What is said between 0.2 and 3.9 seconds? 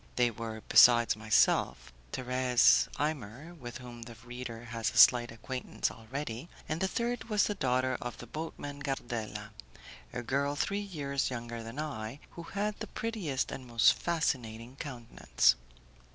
were, besides myself, Thérèse Imer, with